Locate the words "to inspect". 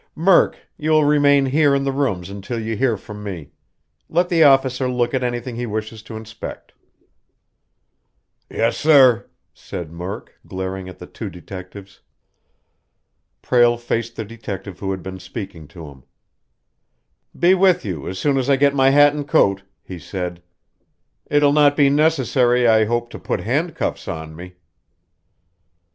6.01-6.73